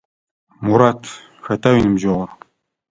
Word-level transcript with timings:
Мурат, 0.65 1.01
хэта 1.45 1.67
уиныбджэгъур? 1.73 2.29